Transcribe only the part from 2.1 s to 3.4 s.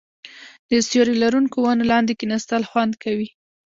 کیناستل خوند کوي.